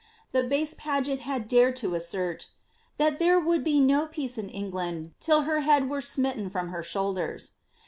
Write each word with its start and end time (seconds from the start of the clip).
The 0.31 0.41
base 0.41 0.73
Paget 0.73 1.19
had 1.19 1.47
dared 1.47 1.75
to 1.75 1.93
assert, 1.93 2.47
*^ 2.93 2.97
that 2.97 3.19
there 3.19 3.39
would 3.39 3.63
be 3.63 3.79
no 3.79 4.07
peace 4.07 4.33
for 4.33 4.49
England 4.51 5.11
till 5.19 5.43
her 5.43 5.59
head 5.59 5.91
were 5.91 6.01
smitten 6.01 6.49
from 6.49 6.69
her 6.69 6.81
shoulders. 6.81 7.51